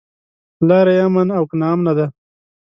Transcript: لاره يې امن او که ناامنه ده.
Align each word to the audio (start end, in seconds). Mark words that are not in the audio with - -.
لاره 0.67 0.91
يې 0.97 1.01
امن 1.07 1.27
او 1.37 1.43
که 1.49 1.55
ناامنه 1.61 1.93
ده. 1.97 2.05